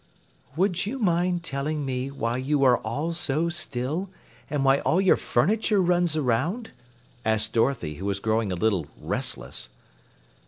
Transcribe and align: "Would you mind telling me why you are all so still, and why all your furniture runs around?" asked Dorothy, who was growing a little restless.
"Would 0.55 0.87
you 0.87 0.97
mind 0.97 1.43
telling 1.43 1.85
me 1.85 2.09
why 2.09 2.37
you 2.37 2.63
are 2.63 2.79
all 2.79 3.13
so 3.13 3.49
still, 3.49 4.09
and 4.49 4.65
why 4.65 4.79
all 4.79 4.99
your 4.99 5.15
furniture 5.15 5.79
runs 5.79 6.17
around?" 6.17 6.71
asked 7.23 7.53
Dorothy, 7.53 7.97
who 7.97 8.05
was 8.05 8.19
growing 8.19 8.51
a 8.51 8.55
little 8.55 8.87
restless. 8.99 9.69